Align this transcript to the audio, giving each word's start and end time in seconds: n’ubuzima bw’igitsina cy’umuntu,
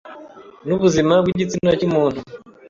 n’ubuzima 0.67 1.13
bw’igitsina 1.23 1.71
cy’umuntu, 1.79 2.19